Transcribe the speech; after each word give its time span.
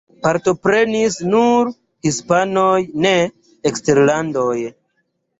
Partoprenis 0.25 1.17
nur 1.33 1.67
hispanoj, 2.09 2.77
ne 3.07 3.11
eksterlandanoj. 3.71 4.57